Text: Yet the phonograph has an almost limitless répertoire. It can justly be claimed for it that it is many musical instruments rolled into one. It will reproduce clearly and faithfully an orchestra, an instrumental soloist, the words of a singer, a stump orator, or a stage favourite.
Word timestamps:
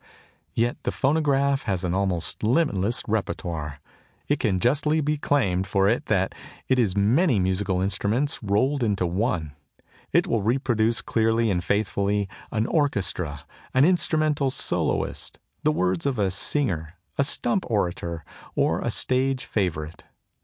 Yet 0.55 0.77
the 0.81 0.91
phonograph 0.91 1.61
has 1.65 1.83
an 1.83 1.93
almost 1.93 2.41
limitless 2.41 3.03
répertoire. 3.03 3.77
It 4.27 4.39
can 4.39 4.59
justly 4.59 4.99
be 4.99 5.15
claimed 5.19 5.67
for 5.67 5.87
it 5.87 6.07
that 6.07 6.33
it 6.67 6.79
is 6.79 6.97
many 6.97 7.37
musical 7.39 7.81
instruments 7.81 8.41
rolled 8.41 8.81
into 8.81 9.05
one. 9.05 9.51
It 10.11 10.25
will 10.25 10.41
reproduce 10.41 11.03
clearly 11.03 11.51
and 11.51 11.63
faithfully 11.63 12.27
an 12.51 12.65
orchestra, 12.65 13.45
an 13.75 13.85
instrumental 13.85 14.49
soloist, 14.49 15.37
the 15.61 15.71
words 15.71 16.07
of 16.07 16.17
a 16.17 16.31
singer, 16.31 16.95
a 17.19 17.23
stump 17.23 17.63
orator, 17.69 18.25
or 18.55 18.79
a 18.81 18.89
stage 18.89 19.45
favourite. 19.45 20.03